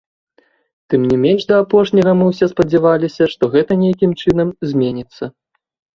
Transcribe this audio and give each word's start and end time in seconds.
Тым 0.93 1.01
не 1.09 1.17
менш 1.25 1.41
да 1.51 1.59
апошняга 1.65 2.11
мы 2.21 2.25
ўсе 2.31 2.45
спадзяваліся, 2.53 3.23
што 3.35 3.43
гэта 3.57 3.71
нейкім 3.83 4.11
чынам 4.25 4.49
зменіцца. 4.71 5.23